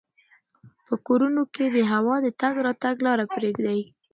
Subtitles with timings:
[0.85, 3.79] په کورونو کې د هوا د تګ راتګ لاره پریږدئ.